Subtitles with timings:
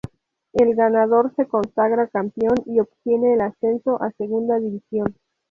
[0.53, 5.15] El ganador se consagra campeón y obtiene el ascenso a Segunda División.